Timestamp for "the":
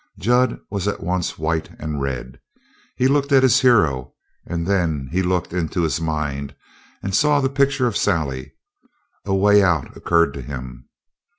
7.39-7.49